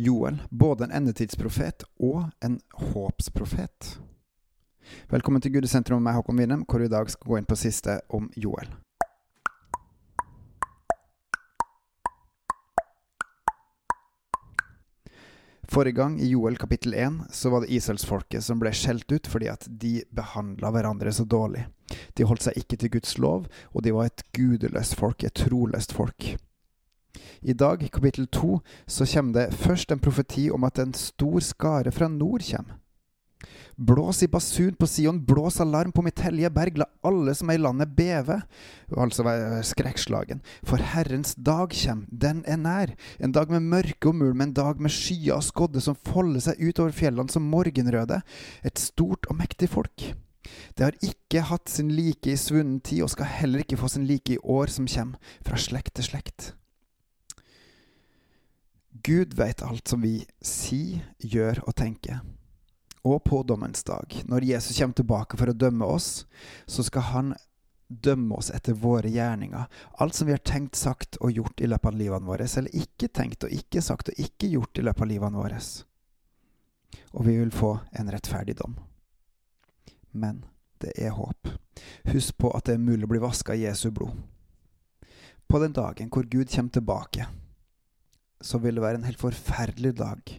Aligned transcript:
Joel, 0.00 0.42
både 0.50 0.84
en 0.84 0.92
endetidsprofet 0.94 1.82
og 1.98 2.28
en 2.44 2.60
håpsprofet. 2.70 3.96
Velkommen 5.10 5.42
til 5.42 5.56
Gudesentrum 5.56 5.98
med 5.98 6.12
meg, 6.12 6.20
Håkon 6.20 6.38
Winnem, 6.38 6.62
hvor 6.70 6.78
vi 6.78 6.86
i 6.86 6.92
dag 6.92 7.10
skal 7.10 7.32
gå 7.32 7.40
inn 7.40 7.48
på 7.50 7.58
siste 7.58 7.96
om 8.14 8.28
Joel. 8.38 8.70
Forrige 15.66 15.98
gang, 15.98 16.20
i 16.22 16.30
Joel 16.30 16.62
kapittel 16.62 16.94
1, 16.94 17.24
så 17.34 17.50
var 17.50 17.66
det 17.66 17.74
Israelsfolket 17.74 18.46
som 18.46 18.62
ble 18.62 18.70
skjelt 18.70 19.10
ut 19.10 19.26
fordi 19.26 19.50
at 19.50 19.66
de 19.66 19.96
behandla 20.14 20.70
hverandre 20.78 21.10
så 21.10 21.26
dårlig. 21.26 21.66
De 22.14 22.22
holdt 22.22 22.46
seg 22.46 22.62
ikke 22.62 22.78
til 22.78 22.94
Guds 23.00 23.18
lov, 23.18 23.50
og 23.74 23.82
de 23.82 23.98
var 23.98 24.12
et 24.12 24.28
gudeløst 24.30 24.94
folk, 24.94 25.26
et 25.26 25.34
troløst 25.34 25.98
folk. 25.98 26.36
I 27.42 27.54
dag, 27.54 27.84
kapittel 27.92 28.26
to, 28.26 28.58
så 28.86 29.06
kommer 29.06 29.32
det 29.32 29.56
først 29.56 29.92
en 29.92 30.02
profeti 30.02 30.50
om 30.50 30.64
at 30.64 30.78
en 30.82 30.94
stor 30.94 31.40
skare 31.44 31.92
fra 31.94 32.08
nord 32.08 32.44
kommer. 32.50 32.76
Blås 33.78 34.24
i 34.24 34.26
basun 34.26 34.74
på 34.74 34.88
Sion, 34.90 35.20
blås 35.22 35.60
alarm 35.62 35.92
på 35.94 36.02
mitt 36.02 36.18
hellige 36.18 36.50
berg, 36.50 36.80
la 36.80 36.88
alle 37.06 37.30
som 37.38 37.52
er 37.52 37.60
i 37.60 37.62
landet 37.62 37.92
beve, 37.94 38.40
altså 38.90 39.22
skrekkslagen. 39.62 40.40
For 40.66 40.82
Herrens 40.82 41.36
dag 41.38 41.70
kommer, 41.70 42.08
den 42.10 42.42
er 42.50 42.58
nær, 42.58 42.94
en 43.22 43.36
dag 43.36 43.54
med 43.54 43.70
mørke 43.70 44.10
og 44.10 44.18
mul, 44.18 44.34
med 44.34 44.48
en 44.48 44.56
dag 44.58 44.82
med 44.82 44.90
skyer 44.90 45.36
og 45.36 45.46
skodde 45.46 45.82
som 45.84 45.98
folder 46.10 46.48
seg 46.48 46.58
ut 46.58 46.82
over 46.82 46.98
fjellene 46.98 47.30
som 47.30 47.46
morgenrøde, 47.46 48.18
et 48.66 48.82
stort 48.82 49.30
og 49.30 49.38
mektig 49.38 49.70
folk. 49.70 50.10
Det 50.74 50.88
har 50.88 50.98
ikke 51.04 51.46
hatt 51.46 51.70
sin 51.70 51.94
like 51.94 52.34
i 52.34 52.38
svunnen 52.40 52.80
tid, 52.82 53.04
og 53.06 53.14
skal 53.14 53.30
heller 53.30 53.62
ikke 53.62 53.78
få 53.78 53.94
sin 53.94 54.10
like 54.10 54.34
i 54.34 54.42
år 54.42 54.74
som 54.74 54.90
kommer, 54.90 55.34
fra 55.46 55.54
slekt 55.54 55.94
til 56.00 56.10
slekt. 56.10 56.54
Gud 58.90 59.34
veit 59.34 59.62
alt 59.62 59.88
som 59.88 60.02
vi 60.02 60.22
sier, 60.40 61.04
gjør 61.18 61.62
og 61.66 61.76
tenker. 61.76 62.22
Og 63.06 63.22
på 63.24 63.42
dommens 63.46 63.84
dag, 63.84 64.22
når 64.26 64.44
Jesus 64.44 64.78
kommer 64.78 64.96
tilbake 64.96 65.38
for 65.38 65.50
å 65.50 65.56
dømme 65.56 65.86
oss, 65.86 66.26
så 66.66 66.84
skal 66.84 67.06
han 67.12 67.34
dømme 67.88 68.36
oss 68.36 68.50
etter 68.52 68.76
våre 68.76 69.08
gjerninger. 69.08 69.64
Alt 70.02 70.14
som 70.14 70.26
vi 70.28 70.34
har 70.34 70.42
tenkt, 70.44 70.76
sagt 70.76 71.16
og 71.20 71.32
gjort 71.32 71.60
i 71.60 71.68
løpet 71.70 71.88
av 71.88 71.96
livene 71.96 72.28
våre, 72.28 72.48
eller 72.60 72.76
ikke 72.76 73.08
tenkt 73.08 73.46
og 73.46 73.54
ikke 73.54 73.82
sagt 73.84 74.12
og 74.12 74.20
ikke 74.20 74.50
gjort 74.52 74.78
i 74.78 74.84
løpet 74.84 75.04
av 75.04 75.12
livene 75.12 75.40
våre. 75.40 75.60
Og 77.16 77.24
vi 77.26 77.38
vil 77.38 77.52
få 77.54 77.78
en 77.92 78.12
rettferdig 78.12 78.58
dom. 78.58 78.76
Men 80.10 80.44
det 80.82 80.92
er 80.96 81.16
håp. 81.16 81.48
Husk 82.12 82.36
på 82.38 82.50
at 82.56 82.68
det 82.68 82.76
er 82.76 82.84
mulig 82.84 83.06
å 83.06 83.12
bli 83.12 83.22
vaska 83.22 83.56
i 83.56 83.64
Jesu 83.64 83.90
blod. 83.90 84.16
På 85.48 85.60
den 85.62 85.72
dagen 85.72 86.10
hvor 86.12 86.28
Gud 86.28 86.50
kommer 86.52 86.72
tilbake, 86.72 87.28
så 88.44 88.60
vil 88.62 88.78
det 88.78 88.84
være 88.84 89.00
en 89.00 89.08
helt 89.08 89.20
forferdelig 89.20 89.96
dag. 89.98 90.34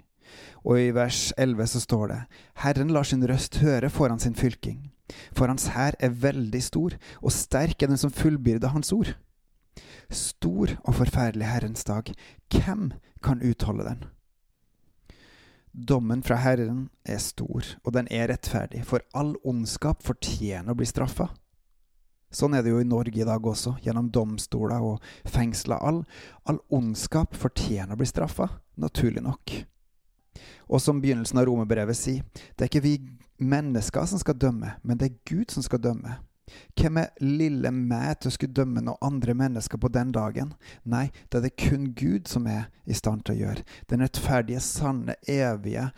Og 0.64 0.80
i 0.80 0.92
vers 0.96 1.30
11 1.38 1.72
så 1.74 1.82
står 1.84 2.06
det 2.12 2.20
Herren 2.64 2.94
lar 2.94 3.08
sin 3.08 3.26
røst 3.28 3.60
høre 3.64 3.90
foran 3.90 4.22
sin 4.22 4.38
fylking. 4.38 4.90
For 5.34 5.50
hans 5.50 5.72
hær 5.74 5.98
er 6.00 6.14
veldig 6.14 6.62
stor, 6.64 6.96
og 7.24 7.34
sterk 7.34 7.82
er 7.82 7.92
den 7.92 7.98
som 7.98 8.14
fullbyrder 8.14 8.76
hans 8.76 8.94
ord. 8.94 9.16
Stor 10.10 10.76
og 10.84 10.96
forferdelig 10.96 11.50
Herrens 11.50 11.84
dag, 11.86 12.14
hvem 12.54 12.92
kan 13.24 13.42
utholde 13.46 13.88
den? 13.88 14.06
Dommen 15.74 16.24
fra 16.26 16.40
Herren 16.42 16.90
er 17.06 17.22
stor, 17.22 17.66
og 17.86 17.94
den 17.94 18.08
er 18.12 18.30
rettferdig, 18.32 18.82
for 18.86 19.06
all 19.14 19.36
ondskap 19.46 20.02
fortjener 20.06 20.74
å 20.74 20.78
bli 20.78 20.88
straffa. 20.90 21.30
Sånn 22.30 22.54
er 22.54 22.64
det 22.64 22.74
jo 22.74 22.82
i 22.82 22.88
Norge 22.88 23.22
i 23.22 23.26
dag 23.28 23.46
også, 23.46 23.76
gjennom 23.82 24.12
domstoler 24.14 24.84
og 24.86 25.06
fengsler. 25.26 25.82
All, 25.82 26.04
all 26.46 26.62
ondskap 26.70 27.34
fortjener 27.38 27.96
å 27.96 28.00
bli 28.00 28.10
straffa, 28.10 28.50
naturlig 28.78 29.24
nok. 29.26 29.56
Og 30.70 30.82
som 30.82 31.02
begynnelsen 31.02 31.42
av 31.42 31.48
romerbrevet 31.50 31.98
sier, 31.98 32.26
det 32.54 32.66
er 32.66 32.72
ikke 32.72 32.86
vi 32.86 32.96
mennesker 33.42 34.06
som 34.06 34.22
skal 34.22 34.38
dømme, 34.38 34.76
men 34.84 35.00
det 35.00 35.10
er 35.10 35.22
Gud 35.30 35.54
som 35.54 35.66
skal 35.66 35.82
dømme. 35.82 36.20
Hvem 36.78 36.98
er 36.98 37.10
lille 37.22 37.72
meg 37.74 38.20
til 38.20 38.32
å 38.32 38.34
skulle 38.34 38.58
dømme 38.58 38.82
noen 38.82 39.04
andre 39.06 39.36
mennesker 39.38 39.82
på 39.82 39.92
den 39.94 40.14
dagen? 40.16 40.54
Nei, 40.82 41.10
det 41.30 41.40
er 41.40 41.46
det 41.46 41.56
kun 41.62 41.92
Gud 41.98 42.30
som 42.30 42.48
er 42.50 42.70
i 42.90 42.98
stand 42.98 43.26
til 43.26 43.38
å 43.38 43.42
gjøre. 43.44 43.66
Den 43.90 44.06
rettferdige, 44.06 44.62
sanne, 44.66 45.18
evige 45.30 45.90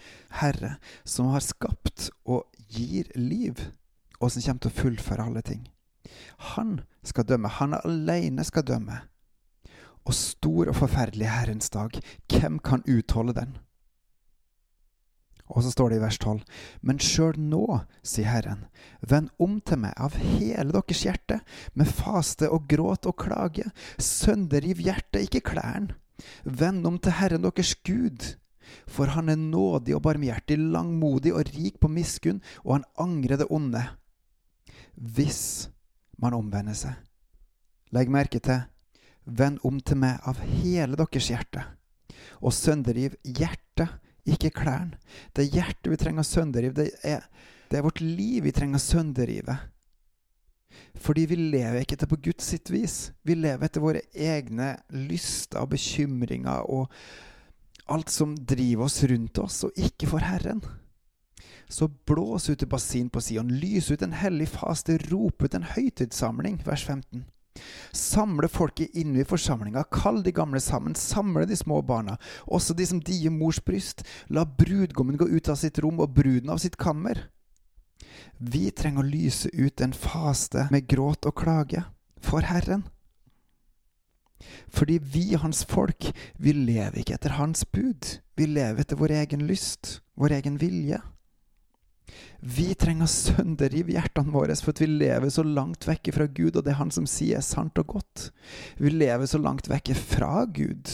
Herre, 0.41 0.75
som 1.07 1.31
har 1.31 1.45
skapt 1.45 2.09
og 2.25 2.47
gir 2.71 3.11
liv, 3.15 3.69
og 4.19 4.31
som 4.31 4.43
kommer 4.43 4.65
til 4.65 4.73
å 4.73 4.79
fullføre 4.81 5.29
alle 5.29 5.45
ting. 5.45 5.70
Han 6.41 6.79
skal 7.03 7.27
dømme. 7.29 7.51
Han 7.59 7.77
alene 7.83 8.45
skal 8.47 8.65
dømme. 8.67 9.01
Og 10.05 10.15
stor 10.17 10.71
og 10.71 10.75
forferdelig 10.75 11.29
Herrens 11.29 11.69
dag, 11.69 11.93
hvem 12.31 12.57
kan 12.59 12.81
utholde 12.89 13.35
den? 13.37 13.57
Og 15.51 15.65
så 15.65 15.71
står 15.73 15.91
det 15.91 15.97
i 15.99 16.03
vers 16.05 16.17
12.: 16.17 16.43
Men 16.81 16.99
sjøl 17.03 17.37
nå, 17.37 17.81
sier 18.07 18.29
Herren, 18.31 18.65
vend 19.03 19.29
om 19.39 19.59
til 19.59 19.81
meg 19.83 19.97
av 19.99 20.15
hele 20.15 20.71
deres 20.71 21.03
hjerte, 21.05 21.41
med 21.75 21.91
faste 21.91 22.49
og 22.49 22.69
gråt 22.71 23.09
og 23.09 23.17
klage. 23.25 23.67
Sønderriv 23.99 24.79
hjertet, 24.79 25.27
ikke 25.27 25.43
klærne. 25.51 25.97
Vend 26.45 26.87
om 26.87 26.99
til 27.01 27.17
Herren 27.19 27.43
deres 27.43 27.75
Gud. 27.83 28.37
For 28.87 29.11
han 29.11 29.29
er 29.29 29.39
nådig 29.41 29.97
og 29.97 30.03
barmhjertig, 30.05 30.57
langmodig 30.57 31.33
og 31.35 31.49
rik 31.57 31.81
på 31.81 31.89
miskunn, 31.91 32.39
og 32.63 32.79
han 32.79 32.87
angrer 32.97 33.41
det 33.41 33.49
onde. 33.51 33.83
Hvis 34.95 35.69
man 36.21 36.37
omvender 36.37 36.77
seg. 36.77 36.95
Legg 37.91 38.11
merke 38.13 38.39
til 38.43 38.61
Vend 39.25 39.59
om 39.67 39.77
til 39.85 39.99
meg 40.01 40.23
av 40.25 40.39
hele 40.41 40.97
deres 40.97 41.27
hjerte, 41.29 41.61
og 42.41 42.55
sønderriv 42.57 43.13
hjertet, 43.21 43.99
ikke 44.25 44.49
klærne. 44.53 44.97
Det 45.33 45.45
er 45.45 45.59
hjertet 45.59 45.89
vi 45.91 45.99
trenger 46.01 46.25
å 46.25 46.29
sønderrive. 46.29 46.73
Det 46.77 46.87
er, 47.05 47.27
det 47.69 47.77
er 47.77 47.85
vårt 47.85 48.01
liv 48.01 48.43
vi 48.45 48.53
trenger 48.53 48.81
å 48.81 48.83
sønderrive. 48.83 49.55
Fordi 51.01 51.25
vi 51.29 51.37
lever 51.39 51.81
ikke 51.81 51.97
etter 51.97 52.09
på 52.09 52.19
Guds 52.21 52.49
sitt 52.53 52.69
vis. 52.73 53.11
Vi 53.25 53.37
lever 53.37 53.65
etter 53.65 53.83
våre 53.83 54.03
egne 54.13 54.75
lyster 54.93 55.63
og 55.63 55.73
bekymringer 55.73 56.69
og 56.69 56.91
alt 57.91 58.13
som 58.13 58.35
driver 58.35 58.87
oss 58.87 59.01
rundt 59.09 59.41
oss, 59.41 59.63
og 59.67 59.77
ikke 59.77 60.09
for 60.09 60.23
Herren. 60.23 60.61
Så 61.67 61.87
blås 62.07 62.49
ut 62.49 62.63
i 62.63 62.69
basin 62.69 63.09
på 63.09 63.21
Sion, 63.21 63.51
lys 63.61 63.91
ut 63.91 64.01
en 64.01 64.15
hellig 64.15 64.49
faste, 64.53 64.97
rop 65.11 65.43
ut 65.43 65.55
en 65.55 65.67
høytidssamling, 65.75 66.61
vers 66.65 66.85
15. 66.85 67.25
Samle 67.91 68.47
folket 68.47 68.95
inne 68.95 69.21
i 69.21 69.27
forsamlinga, 69.27 69.83
kall 69.91 70.21
de 70.23 70.31
gamle 70.35 70.61
sammen, 70.63 70.95
samle 70.95 71.45
de 71.45 71.57
små 71.59 71.81
barna, 71.83 72.15
også 72.47 72.75
de 72.77 72.87
som 72.87 73.01
dier 73.03 73.33
mors 73.33 73.59
bryst, 73.63 74.05
la 74.29 74.45
brudgommen 74.45 75.19
gå 75.19 75.27
ut 75.27 75.51
av 75.51 75.59
sitt 75.59 75.79
rom 75.83 75.99
og 75.99 76.15
bruden 76.15 76.51
av 76.53 76.61
sitt 76.63 76.79
kammer. 76.79 77.27
Vi 78.39 78.69
trenger 78.71 79.03
å 79.03 79.11
lyse 79.11 79.51
ut 79.53 79.81
en 79.81 79.93
faste 79.93 80.65
med 80.71 80.87
gråt 80.89 81.27
og 81.29 81.35
klage 81.43 81.83
for 82.23 82.47
Herren. 82.47 82.87
Fordi 84.71 84.97
vi, 84.97 85.35
hans 85.37 85.63
folk, 85.69 86.07
vi 86.41 86.53
lever 86.55 87.01
ikke 87.01 87.19
etter 87.19 87.37
hans 87.37 87.65
bud, 87.69 88.17
vi 88.39 88.47
lever 88.49 88.81
etter 88.81 88.97
vår 88.97 89.13
egen 89.19 89.45
lyst, 89.49 89.99
vår 90.17 90.39
egen 90.39 90.57
vilje. 90.61 91.01
Vi 92.41 92.71
trenger 92.73 93.05
å 93.05 93.13
sønderrive 93.13 93.93
hjertene 93.93 94.33
våre 94.33 94.55
for 94.57 94.73
at 94.73 94.81
vi 94.81 94.89
lever 94.89 95.29
så 95.29 95.45
langt 95.45 95.85
vekk 95.87 96.11
fra 96.15 96.25
Gud 96.25 96.57
og 96.57 96.65
det 96.65 96.77
Han 96.79 96.91
som 96.93 97.05
sier 97.09 97.37
er 97.37 97.45
sant 97.45 97.77
og 97.77 97.93
godt. 97.95 98.29
Vi 98.81 98.89
lever 98.93 99.29
så 99.29 99.41
langt 99.41 99.69
vekk 99.69 99.93
fra 99.97 100.45
Gud. 100.49 100.89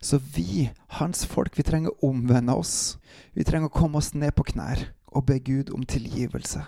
Så 0.00 0.18
vi, 0.18 0.70
hans 0.98 1.24
folk, 1.26 1.58
vi 1.58 1.66
trenger 1.66 1.94
å 1.94 2.10
omvende 2.10 2.54
oss. 2.54 2.96
Vi 3.34 3.46
trenger 3.46 3.70
å 3.70 3.74
komme 3.74 3.98
oss 3.98 4.12
ned 4.14 4.34
på 4.34 4.46
knær 4.52 4.88
og 5.14 5.26
be 5.30 5.38
Gud 5.38 5.70
om 5.74 5.86
tilgivelse. 5.86 6.64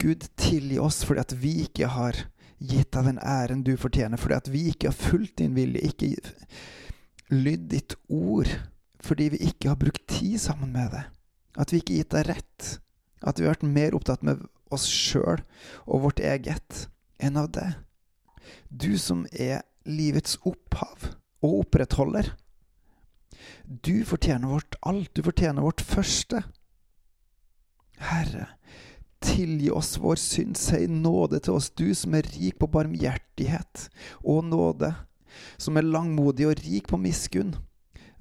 Gud, 0.00 0.24
tilgi 0.40 0.80
oss 0.82 1.02
fordi 1.06 1.22
at 1.22 1.34
vi 1.38 1.54
ikke 1.66 1.92
har 1.92 2.16
gitt 2.62 2.92
deg 2.94 3.08
den 3.10 3.20
æren 3.22 3.64
du 3.66 3.74
fortjener, 3.78 4.20
fordi 4.20 4.38
at 4.38 4.50
vi 4.50 4.68
ikke 4.70 4.90
har 4.90 4.96
fulgt 4.96 5.38
din 5.42 5.54
vilje, 5.56 5.82
ikke 5.82 6.14
lydd 7.32 7.68
ditt 7.72 7.96
ord, 8.08 8.50
fordi 9.02 9.32
vi 9.34 9.42
ikke 9.50 9.72
har 9.72 9.80
brukt 9.80 10.04
tid 10.10 10.38
sammen 10.40 10.72
med 10.74 10.92
deg. 10.94 11.10
At 11.58 11.72
vi 11.72 11.82
ikke 11.82 11.98
gitt 12.00 12.14
deg 12.14 12.28
rett. 12.30 12.68
At 13.22 13.38
vi 13.38 13.46
har 13.46 13.56
vært 13.56 13.68
mer 13.68 13.96
opptatt 13.96 14.24
med 14.26 14.42
oss 14.72 14.86
sjøl 14.88 15.42
og 15.84 16.06
vårt 16.06 16.22
eget 16.24 16.86
enn 17.22 17.36
av 17.38 17.50
det. 17.54 17.68
Du 18.68 18.96
som 18.98 19.26
er 19.32 19.62
livets 19.86 20.38
opphav 20.48 21.12
og 21.42 21.58
opprettholder. 21.64 22.32
Du 23.66 24.04
fortjener 24.06 24.48
vårt 24.48 24.76
alt. 24.80 25.12
Du 25.14 25.22
fortjener 25.26 25.64
vårt 25.64 25.82
første. 25.84 26.42
Herre, 28.02 28.48
tilgi 29.22 29.70
oss 29.70 29.94
vår 30.02 30.18
synd. 30.20 30.58
Si 30.58 30.86
nåde 30.90 31.42
til 31.42 31.58
oss, 31.58 31.70
du 31.70 31.92
som 31.94 32.16
er 32.18 32.26
rik 32.34 32.58
på 32.58 32.70
barmhjertighet 32.72 33.88
og 34.22 34.44
nåde, 34.48 34.92
som 35.58 35.78
er 35.78 35.86
langmodig 35.86 36.48
og 36.48 36.58
rik 36.64 36.90
på 36.90 36.98
miskunn. 37.00 37.54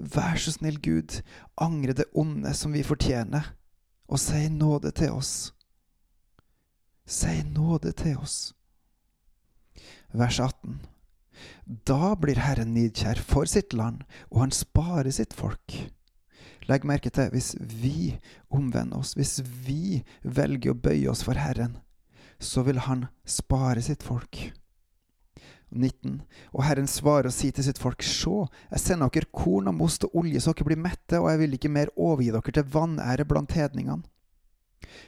Vær 0.01 0.39
så 0.41 0.55
snill, 0.55 0.79
Gud, 0.81 1.19
angre 1.61 1.93
det 1.93 2.07
onde 2.17 2.53
som 2.57 2.73
vi 2.73 2.81
fortjener, 2.83 3.51
og 4.09 4.19
si 4.19 4.47
nåde 4.49 4.91
til 4.97 5.13
oss. 5.13 5.51
Si 7.05 7.43
nåde 7.45 7.91
til 7.93 8.17
oss. 8.17 8.53
Vers 10.13 10.39
18. 10.39 10.79
Da 11.87 12.15
blir 12.17 12.41
Herren 12.41 12.73
nidkjær 12.73 13.21
for 13.21 13.45
sitt 13.45 13.73
land, 13.77 14.01
og 14.31 14.41
han 14.45 14.55
sparer 14.55 15.11
sitt 15.13 15.33
folk. 15.37 15.77
Legg 16.69 16.85
merke 16.85 17.09
til 17.13 17.29
hvis 17.33 17.53
vi 17.61 18.17
omvender 18.49 19.01
oss, 19.01 19.13
hvis 19.17 19.39
vi 19.45 20.01
velger 20.23 20.73
å 20.73 20.81
bøye 20.81 21.09
oss 21.13 21.23
for 21.25 21.37
Herren, 21.37 21.77
så 22.41 22.65
vil 22.65 22.79
Han 22.89 23.05
spare 23.25 23.81
sitt 23.85 24.03
folk. 24.03 24.51
19. 25.71 26.21
Og 26.53 26.63
Herren 26.67 26.89
svarer 26.89 27.29
og 27.29 27.35
sier 27.35 27.55
til 27.55 27.65
sitt 27.65 27.81
folk, 27.81 28.03
Sjå, 28.03 28.45
jeg 28.71 28.83
sender 28.83 29.11
dere 29.13 29.29
korn 29.31 29.69
og 29.71 29.77
most 29.79 30.07
og 30.07 30.21
olje 30.23 30.41
så 30.43 30.53
dere 30.53 30.71
blir 30.71 30.81
mette, 30.81 31.19
og 31.19 31.29
jeg 31.31 31.41
vil 31.43 31.57
ikke 31.57 31.73
mer 31.73 31.93
overgi 31.95 32.31
dere 32.35 32.55
til 32.57 32.73
vanære 32.75 33.27
blant 33.29 33.55
hedningene. 33.57 34.03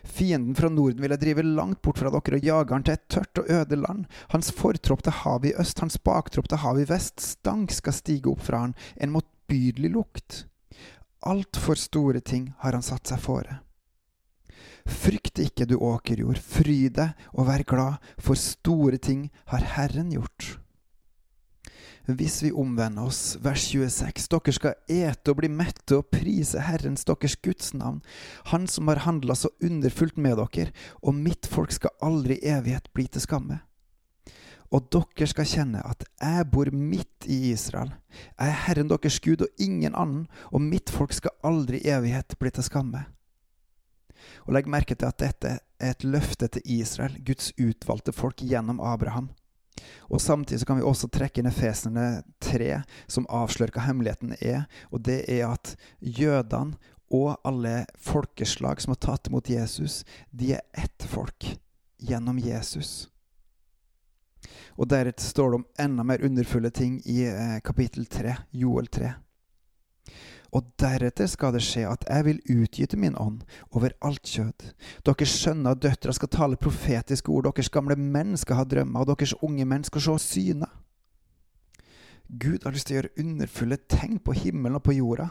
Fienden 0.03 0.55
fra 0.55 0.69
Norden 0.69 1.01
vil 1.01 1.11
jeg 1.15 1.21
drive 1.21 1.43
langt 1.43 1.81
bort 1.83 1.99
fra 1.99 2.11
dere 2.13 2.39
og 2.39 2.47
jage 2.47 2.75
han 2.75 2.85
til 2.85 2.95
et 2.95 3.05
tørt 3.11 3.41
og 3.41 3.51
øde 3.51 3.79
land. 3.79 4.05
Hans 4.33 4.51
fortropp 4.55 5.03
til 5.03 5.17
havet 5.23 5.51
i 5.51 5.55
øst, 5.59 5.79
hans 5.83 5.97
baktropp 5.97 6.49
til 6.51 6.61
havet 6.63 6.85
i 6.85 6.89
vest. 6.93 7.19
Stank 7.23 7.73
skal 7.73 7.95
stige 7.97 8.31
opp 8.31 8.43
fra 8.47 8.63
han, 8.65 8.75
en 8.95 9.15
motbydelig 9.15 9.93
lukt. 9.95 10.43
Altfor 11.23 11.79
store 11.79 12.19
ting 12.19 12.51
har 12.63 12.75
han 12.75 12.85
satt 12.85 13.07
seg 13.07 13.21
fore. 13.23 13.61
Frykt 14.83 15.39
ikke, 15.39 15.65
du 15.65 15.77
åkerjord, 15.79 16.39
fry 16.43 16.89
deg 16.91 17.15
og 17.31 17.47
vær 17.47 17.63
glad, 17.67 18.09
for 18.19 18.39
store 18.39 18.99
ting 18.99 19.29
har 19.51 19.63
Herren 19.77 20.11
gjort 20.11 20.52
hvis 22.05 22.41
vi 22.43 22.51
omvender 22.51 23.07
oss. 23.07 23.37
Vers 23.41 23.67
26. 23.71 24.27
Dere 24.31 24.55
skal 24.55 24.73
ete 24.91 25.31
og 25.31 25.39
bli 25.39 25.49
mette 25.51 25.99
og 25.99 26.09
prise 26.11 26.63
Herrens 26.65 27.05
deres 27.07 27.37
Guds 27.39 27.73
navn, 27.73 28.01
Han 28.51 28.67
som 28.67 28.87
har 28.87 29.05
handla 29.07 29.35
så 29.35 29.49
underfullt 29.61 30.17
med 30.17 30.37
dere, 30.37 30.71
og 31.01 31.15
mitt 31.15 31.47
folk 31.47 31.71
skal 31.71 31.95
aldri 32.01 32.39
i 32.41 32.49
evighet 32.49 32.91
bli 32.93 33.07
til 33.07 33.21
skamme. 33.21 33.61
Og 34.73 34.89
dere 34.89 35.27
skal 35.29 35.45
kjenne 35.45 35.81
at 35.85 36.03
jeg 36.19 36.49
bor 36.51 36.69
midt 36.73 37.27
i 37.29 37.51
Israel. 37.51 37.93
Jeg 38.39 38.49
er 38.49 38.63
Herren 38.67 38.89
deres 38.89 39.19
Gud 39.19 39.45
og 39.45 39.61
ingen 39.61 39.95
annen, 39.95 40.27
og 40.51 40.61
mitt 40.61 40.89
folk 40.89 41.13
skal 41.13 41.35
aldri 41.43 41.83
i 41.83 41.93
evighet 41.93 42.37
bli 42.39 42.49
til 42.49 42.65
skamme. 42.65 43.05
Og 44.47 44.55
legg 44.55 44.67
merke 44.67 44.95
til 44.95 45.07
at 45.07 45.19
dette 45.19 45.59
er 45.79 45.93
et 45.93 46.03
løfte 46.03 46.47
til 46.47 46.65
Israel, 46.79 47.19
Guds 47.23 47.51
utvalgte 47.59 48.15
folk 48.15 48.41
gjennom 48.41 48.81
Abraham. 48.81 49.29
Og 50.09 50.21
Samtidig 50.21 50.61
så 50.61 50.69
kan 50.69 50.79
vi 50.79 50.85
også 50.87 51.09
trekke 51.11 51.41
inn 51.41 51.49
Efesene 51.49 52.07
3, 52.43 52.81
som 53.07 53.27
avslører 53.29 53.73
hva 53.75 53.87
hemmeligheten 53.87 54.35
er. 54.39 54.65
Og 54.91 55.03
det 55.07 55.23
er 55.31 55.47
at 55.51 55.75
jødene 55.99 56.79
og 57.13 57.35
alle 57.45 57.83
folkeslag 58.01 58.81
som 58.81 58.95
har 58.95 59.01
tatt 59.03 59.29
imot 59.29 59.51
Jesus, 59.51 60.01
de 60.31 60.55
er 60.57 60.63
ett 60.73 61.05
folk 61.05 61.51
gjennom 62.01 62.39
Jesus. 62.41 63.09
Og 64.75 64.89
Deretter 64.89 65.23
står 65.23 65.51
det 65.51 65.59
om 65.61 65.67
enda 65.79 66.03
mer 66.03 66.23
underfulle 66.25 66.71
ting 66.73 66.97
i 67.05 67.21
eh, 67.29 67.59
kapittel 67.63 68.05
3, 68.09 68.35
Joel 68.51 68.87
3. 68.87 69.13
Og 70.53 70.67
deretter 70.77 71.27
skal 71.29 71.55
det 71.55 71.63
skje 71.65 71.87
at 71.89 72.05
jeg 72.05 72.25
vil 72.27 72.41
utgyte 72.53 72.97
min 72.99 73.17
ånd 73.17 73.41
over 73.73 73.95
alt 74.05 74.29
kjød. 74.29 74.67
Deres 75.05 75.33
sønner 75.41 75.73
og 75.73 75.81
døtre 75.81 76.13
skal 76.13 76.29
tale 76.29 76.59
profetiske 76.61 77.33
ord, 77.33 77.49
deres 77.49 77.73
gamle 77.73 77.97
menn 77.97 78.37
skal 78.37 78.61
ha 78.61 78.67
drømmer, 78.69 79.01
og 79.01 79.15
deres 79.15 79.33
unge 79.41 79.65
menn 79.65 79.85
skal 79.87 80.05
se 80.05 80.17
syner. 80.27 80.69
Gud 82.29 82.63
har 82.65 82.73
lyst 82.73 82.87
til 82.89 82.95
å 82.95 83.01
gjøre 83.01 83.25
underfulle 83.25 83.81
tegn 83.89 84.21
på 84.21 84.37
himmelen 84.37 84.77
og 84.77 84.85
på 84.85 84.95
jorda. 84.97 85.29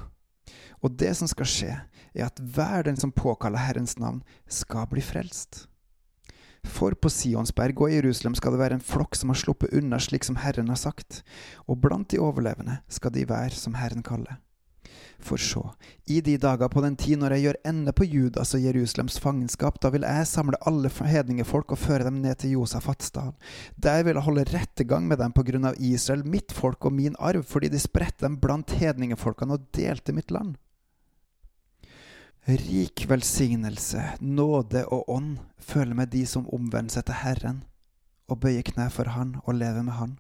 Og 0.83 0.99
det 0.99 1.15
som 1.19 1.31
skal 1.31 1.49
skje, 1.49 1.75
er 2.13 2.27
at 2.27 2.41
hver 2.43 2.85
den 2.87 2.99
som 2.99 3.15
påkaller 3.15 3.63
Herrens 3.63 3.97
navn, 3.99 4.21
skal 4.51 4.89
bli 4.91 5.03
frelst. 5.03 5.67
For 6.69 6.95
på 6.95 7.11
Sionsberg 7.11 7.81
og 7.83 7.91
i 7.91 7.97
Jerusalem 7.97 8.37
skal 8.39 8.55
det 8.55 8.61
være 8.61 8.79
en 8.79 8.87
flokk 8.87 9.19
som 9.19 9.33
har 9.33 9.39
sluppet 9.39 9.75
unna 9.75 9.99
slik 10.03 10.27
som 10.27 10.39
Herren 10.39 10.71
har 10.71 10.79
sagt, 10.79 11.23
og 11.67 11.81
blant 11.83 12.11
de 12.13 12.23
overlevende 12.23 12.79
skal 12.91 13.15
de 13.15 13.27
være 13.27 13.55
som 13.59 13.79
Herren 13.79 14.05
kaller. 14.07 14.39
For 15.23 15.39
så, 15.39 15.63
i 16.11 16.21
de 16.21 16.35
dager 16.41 16.69
på 16.69 16.83
den 16.83 16.97
tid 16.99 17.21
når 17.21 17.37
jeg 17.37 17.45
gjør 17.45 17.59
ende 17.71 17.93
på 17.95 18.07
Judas 18.09 18.55
og 18.57 18.65
Jerusalems 18.65 19.19
fangenskap, 19.23 19.79
da 19.83 19.93
vil 19.95 20.07
jeg 20.07 20.27
samle 20.27 20.59
alle 20.67 20.91
hedningefolk 20.91 21.75
og 21.75 21.79
føre 21.79 22.09
dem 22.09 22.19
ned 22.25 22.41
til 22.43 22.57
Josafats 22.57 23.13
dal. 23.15 23.33
Der 23.77 24.03
vil 24.03 24.19
jeg 24.19 24.27
holde 24.27 24.47
rettergang 24.51 25.07
med 25.07 25.23
dem 25.23 25.35
på 25.37 25.45
grunn 25.47 25.69
av 25.71 25.79
Israel, 25.79 26.25
mitt 26.27 26.53
folk 26.53 26.85
og 26.89 26.97
min 26.97 27.17
arv, 27.19 27.45
fordi 27.47 27.71
de 27.71 27.83
spredte 27.83 28.27
dem 28.27 28.41
blant 28.43 28.75
hedningefolkene 28.81 29.59
og 29.59 29.69
delte 29.77 30.15
mitt 30.17 30.35
land. 30.35 30.57
Rik 32.43 33.05
velsignelse, 33.07 34.17
nåde 34.19 34.83
og 34.91 35.07
ånd 35.15 35.37
føler 35.63 35.95
med 35.95 36.11
de 36.11 36.25
som 36.27 36.49
omvender 36.51 36.97
seg 36.97 37.07
til 37.07 37.21
Herren 37.23 37.63
og 38.27 38.41
bøyer 38.43 38.67
kne 38.67 38.89
for 38.91 39.13
Han 39.15 39.37
og 39.45 39.55
lever 39.61 39.87
med 39.87 39.95
Han. 40.01 40.19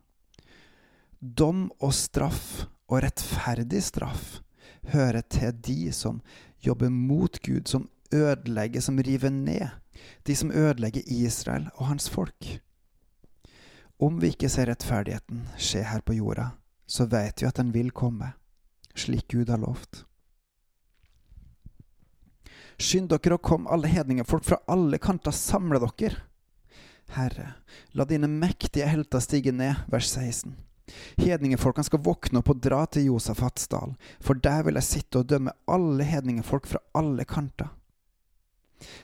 Dom 1.19 1.67
og 1.81 1.91
straff 1.97 2.69
og 2.87 3.03
rettferdig 3.03 3.83
straff 3.83 4.39
hører 4.91 5.23
til 5.31 5.53
de 5.63 5.93
som 5.93 6.21
jobber 6.63 6.91
mot 6.91 7.39
Gud, 7.43 7.67
som 7.67 7.89
ødelegger, 8.13 8.81
som 8.81 8.99
river 8.99 9.31
ned. 9.31 9.69
De 10.27 10.37
som 10.37 10.51
ødelegger 10.51 11.03
Israel 11.07 11.69
og 11.75 11.87
hans 11.87 12.11
folk. 12.11 12.61
Om 13.99 14.21
vi 14.21 14.33
ikke 14.33 14.49
ser 14.51 14.67
rettferdigheten 14.67 15.45
skje 15.59 15.85
her 15.87 16.03
på 16.03 16.17
jorda, 16.17 16.49
så 16.87 17.07
vet 17.07 17.43
vi 17.43 17.47
at 17.47 17.57
den 17.61 17.71
vil 17.75 17.93
komme, 17.95 18.33
slik 18.95 19.29
Gud 19.31 19.53
har 19.53 19.63
lovt. 19.63 20.05
Skynd 22.83 23.13
dere 23.13 23.37
å 23.37 23.43
komme, 23.43 23.71
alle 23.71 23.91
hedningefolk 23.93 24.45
fra 24.49 24.59
alle 24.67 24.99
kanter, 24.99 25.31
samle 25.31 25.79
dere. 25.85 26.25
Herre, 27.13 27.53
la 27.93 28.07
dine 28.09 28.27
mektige 28.31 28.89
helter 28.89 29.21
stige 29.23 29.53
ned, 29.53 29.85
vers 29.93 30.09
16. 30.11 30.57
Hedningefolkene 31.21 31.87
skal 31.87 32.03
våkne 32.05 32.41
opp 32.41 32.51
og 32.53 32.63
dra 32.65 32.83
til 32.91 33.11
Josafats 33.11 33.69
dal, 33.71 33.95
for 34.21 34.39
der 34.39 34.67
vil 34.67 34.79
jeg 34.81 34.89
sitte 34.89 35.23
og 35.23 35.31
dømme 35.31 35.55
alle 35.71 36.07
hedningefolk 36.09 36.67
fra 36.71 36.83
alle 36.99 37.27
kanter. 37.29 37.71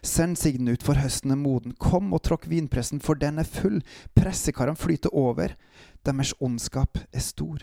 Send 0.02 0.38
sigden 0.38 0.68
ut, 0.68 0.82
for 0.82 0.98
høsten 0.98 1.30
er 1.30 1.38
moden. 1.38 1.74
Kom 1.78 2.10
og 2.16 2.24
tråkk 2.26 2.48
vinpressen, 2.50 2.98
for 2.98 3.18
den 3.18 3.38
er 3.38 3.46
full. 3.46 3.80
Pressekarene 4.18 4.78
flyter 4.78 5.14
over. 5.14 5.54
Deres 6.06 6.34
ondskap 6.42 6.98
er 7.12 7.22
stor. 7.22 7.62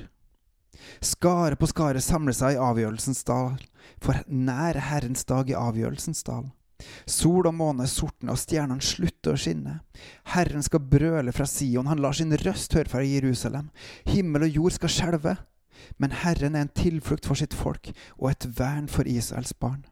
Skare 1.04 1.58
på 1.60 1.68
skare 1.72 2.02
samler 2.04 2.36
seg 2.36 2.56
i 2.56 2.62
avgjørelsens 2.62 3.24
dal, 3.28 3.58
for 4.04 4.24
nær 4.28 4.76
er 4.76 4.88
Herrens 4.90 5.28
dag 5.28 5.50
i 5.52 5.58
avgjørelsens 5.60 6.24
dal. 6.28 6.50
Sol 7.10 7.48
og 7.48 7.56
måne 7.58 7.88
sortner, 7.90 8.34
og 8.34 8.42
stjernene 8.42 8.84
slutter 8.84 9.36
å 9.36 9.40
skinne. 9.40 9.80
Herren 10.36 10.66
skal 10.66 10.84
brøle 10.92 11.34
fra 11.36 11.48
Sion, 11.50 11.90
han 11.90 12.02
lar 12.04 12.18
sin 12.18 12.36
røst 12.46 12.76
høre 12.78 12.92
fra 12.92 13.04
Jerusalem. 13.06 13.72
Himmel 14.10 14.48
og 14.48 14.62
jord 14.62 14.78
skal 14.78 14.94
skjelve. 14.94 15.36
Men 16.00 16.16
Herren 16.16 16.56
er 16.56 16.66
en 16.66 16.72
tilflukt 16.76 17.28
for 17.28 17.38
sitt 17.38 17.54
folk 17.54 17.92
og 18.16 18.30
et 18.32 18.48
vern 18.58 18.88
for 18.92 19.08
Israels 19.10 19.54
barn. 19.54 19.84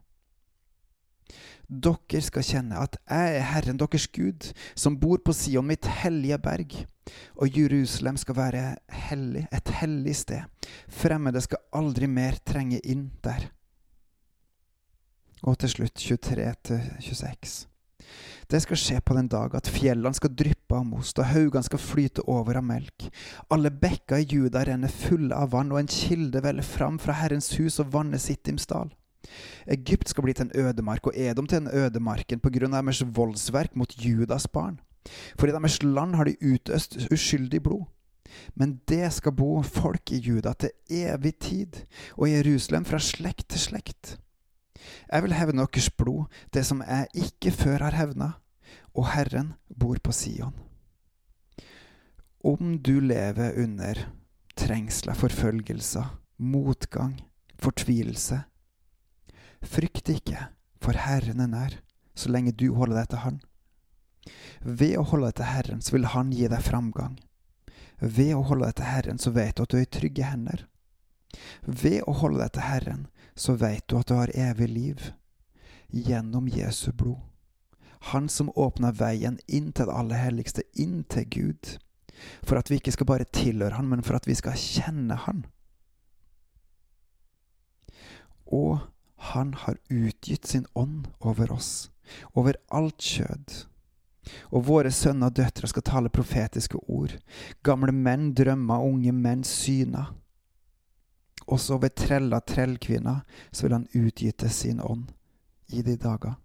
Dere 1.67 2.21
skal 2.21 2.45
kjenne 2.45 2.81
at 2.83 2.97
jeg 3.07 3.37
er 3.37 3.47
Herren 3.49 3.79
deres 3.79 4.05
Gud, 4.13 4.49
som 4.75 4.97
bor 4.99 5.21
på 5.23 5.33
Sion, 5.33 5.65
mitt 5.67 5.87
hellige 6.03 6.37
berg. 6.43 6.75
Og 7.39 7.57
Jerusalem 7.57 8.19
skal 8.19 8.37
være 8.37 8.63
hellig, 9.07 9.47
et 9.51 9.73
hellig 9.79 10.15
sted. 10.19 10.69
Fremmede 10.91 11.41
skal 11.43 11.63
aldri 11.73 12.07
mer 12.07 12.37
trenge 12.45 12.79
inn 12.83 13.09
der. 13.25 13.49
Og 15.43 15.59
til 15.59 15.71
slutt 15.73 15.99
23-26. 15.99 17.55
Det 18.51 18.59
skal 18.61 18.79
skje 18.79 18.99
på 19.01 19.15
den 19.17 19.29
dag 19.31 19.55
at 19.57 19.69
fjellene 19.71 20.15
skal 20.15 20.33
dryppe 20.37 20.75
av 20.77 20.85
most, 20.85 21.19
og 21.19 21.29
haugene 21.31 21.65
skal 21.65 21.81
flyte 21.81 22.25
over 22.29 22.59
av 22.59 22.65
melk. 22.67 23.07
Alle 23.53 23.71
bekker 23.71 24.21
i 24.21 24.27
Juda 24.29 24.63
renner 24.67 24.91
fulle 24.91 25.35
av 25.35 25.53
vann, 25.55 25.71
og 25.73 25.79
en 25.81 25.91
kilde 25.91 26.43
veller 26.43 26.65
fram 26.67 26.99
fra 27.01 27.15
Herrens 27.17 27.51
hus 27.57 27.79
og 27.83 27.91
vanner 27.95 28.21
Sittims 28.21 28.67
dal. 28.69 28.91
Egypt 29.71 30.11
skal 30.11 30.27
bli 30.27 30.35
til 30.35 30.49
en 30.49 30.67
ødemark, 30.67 31.07
og 31.07 31.17
Edom 31.17 31.47
til 31.47 31.63
en 31.63 31.71
ødemarken 31.71 32.43
på 32.43 32.51
grunn 32.53 32.75
av 32.75 32.83
deres 32.83 33.03
voldsverk 33.15 33.77
mot 33.79 33.95
Judas 33.99 34.47
barn. 34.51 34.79
For 35.39 35.47
i 35.47 35.55
deres 35.55 35.81
land 35.83 36.15
har 36.19 36.29
de 36.29 36.37
utøst 36.39 36.99
uskyldig 37.11 37.63
blod. 37.63 37.87
Men 38.57 38.79
det 38.89 39.11
skal 39.13 39.35
bo 39.37 39.61
folk 39.61 40.11
i 40.11 40.21
Juda 40.23 40.55
til 40.57 40.73
evig 40.89 41.35
tid, 41.39 41.83
og 42.17 42.27
i 42.27 42.35
Jerusalem 42.37 42.85
fra 42.87 42.99
slekt 43.01 43.51
til 43.53 43.61
slekt. 43.61 44.17
Jeg 45.09 45.25
vil 45.25 45.35
hevne 45.37 45.65
deres 45.65 45.89
blod, 45.89 46.25
det 46.53 46.65
som 46.67 46.83
jeg 46.85 47.25
ikke 47.25 47.53
før 47.55 47.85
har 47.87 47.97
hevna, 47.97 48.33
og 48.93 49.09
Herren 49.13 49.53
bor 49.69 49.99
på 50.03 50.13
Sion. 50.15 50.55
Om 52.43 52.77
du 52.83 52.99
lever 52.99 53.55
under 53.63 54.01
trengsler, 54.59 55.15
forfølgelser, 55.15 56.09
motgang, 56.37 57.15
fortvilelse, 57.59 58.41
frykt 59.63 60.11
ikke, 60.11 60.49
for 60.83 60.99
Herren 60.99 61.39
er 61.39 61.51
nær, 61.51 61.77
så 62.15 62.29
lenge 62.29 62.51
du 62.51 62.73
holder 62.75 62.99
deg 62.99 63.13
til 63.13 63.23
Han. 63.23 63.39
Ved 64.63 64.97
å 64.99 65.05
holde 65.07 65.29
deg 65.31 65.39
til 65.39 65.49
Herren, 65.49 65.81
så 65.81 65.95
vil 65.95 66.11
Han 66.13 66.33
gi 66.35 66.49
deg 66.51 66.63
framgang. 66.63 67.15
Ved 68.03 68.33
å 68.35 68.43
holde 68.43 68.67
deg 68.67 68.77
til 68.79 68.89
Herren, 68.91 69.19
så 69.19 69.31
vet 69.31 69.55
du 69.57 69.63
at 69.63 69.71
du 69.71 69.79
er 69.79 69.87
i 69.87 69.91
trygge 69.97 70.27
hender. 70.27 70.67
Ved 71.65 72.01
å 72.07 72.15
holde 72.21 72.43
deg 72.43 72.55
til 72.55 72.67
Herren, 72.67 73.03
så 73.35 73.55
veit 73.57 73.87
du 73.87 73.97
at 73.97 74.09
du 74.09 74.17
har 74.17 74.33
evig 74.37 74.69
liv 74.69 75.11
gjennom 75.93 76.47
Jesu 76.49 76.91
blod. 76.91 77.21
Han 78.11 78.29
som 78.29 78.51
åpna 78.55 78.91
veien 78.91 79.37
inn 79.47 79.71
til 79.71 79.87
det 79.87 79.95
aller 79.95 80.19
helligste, 80.19 80.65
inn 80.75 81.03
til 81.09 81.27
Gud. 81.31 81.75
For 82.43 82.59
at 82.59 82.69
vi 82.69 82.79
ikke 82.81 82.93
skal 82.93 83.07
bare 83.09 83.29
tilhøre 83.31 83.77
Han, 83.79 83.87
men 83.89 84.03
for 84.03 84.17
at 84.17 84.27
vi 84.27 84.35
skal 84.35 84.59
kjenne 84.59 85.15
Han. 85.25 85.45
Og 88.45 88.89
Han 89.31 89.53
har 89.53 89.79
utgitt 89.89 90.47
sin 90.47 90.65
ånd 90.75 91.07
over 91.21 91.53
oss, 91.55 91.91
over 92.35 92.59
alt 92.69 92.99
kjød. 92.99 93.63
Og 94.51 94.67
våre 94.67 94.91
sønner 94.91 95.31
og 95.31 95.39
døtre 95.39 95.67
skal 95.71 95.85
tale 95.87 96.11
profetiske 96.11 96.79
ord. 96.91 97.15
Gamle 97.63 97.95
menn 97.95 98.33
drømmer, 98.35 98.83
unge 98.83 99.15
menn 99.15 99.43
syner. 99.47 100.11
Også 101.47 101.75
over 101.77 101.91
trella 101.91 102.39
trellkvinna, 102.39 103.19
så 103.51 103.65
vil 103.65 103.77
han 103.77 103.87
utgyte 103.93 104.49
sin 104.49 104.81
ånd 104.81 105.11
i 105.67 105.81
de 105.81 105.97
dager. 105.97 106.35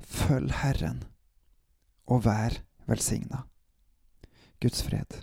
Følg 0.00 0.52
Herren 0.62 1.02
og 2.10 2.24
vær 2.26 2.58
velsigna. 2.86 3.44
Guds 4.60 4.82
fred. 4.82 5.22